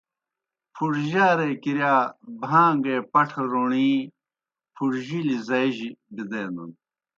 [0.73, 1.95] پُھڙجیارے کِرِیا
[2.41, 3.89] بھان٘گے پٹھہ روݨی
[4.75, 6.71] پُھڙِجلیْ زائیجیْ بدینَن۔